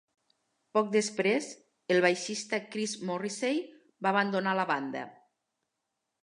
[0.77, 1.49] Poc després,
[1.95, 3.61] el baixista Chris Morrisey
[4.07, 5.05] va abandonar la banda.